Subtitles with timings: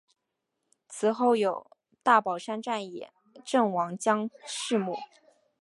[0.89, 1.69] 祠后有
[2.01, 3.07] 大宝山战役
[3.45, 4.97] 阵亡将士墓。